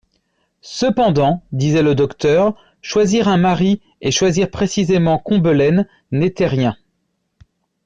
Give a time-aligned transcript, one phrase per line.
[0.63, 6.75] Cependant, disait le docteur, choisir un mari et choisir précisément Combelaine n'était rien.